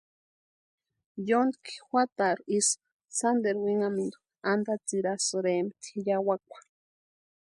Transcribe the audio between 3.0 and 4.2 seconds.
sánteru winhamintu